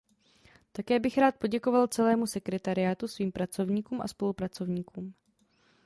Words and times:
Také 0.71 0.99
bych 0.99 1.17
rád 1.17 1.35
poděkoval 1.37 1.87
celému 1.87 2.27
sekretariátu, 2.27 3.07
svým 3.07 3.31
pracovníkům 3.31 4.01
a 4.01 4.07
spolupracovníkům. 4.07 5.13